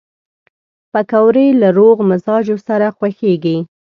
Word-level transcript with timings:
پکورې 0.91 1.45
له 1.61 1.69
روغ 1.77 1.97
مزاجو 2.09 2.57
سره 2.67 2.87
خوښېږي 2.97 3.57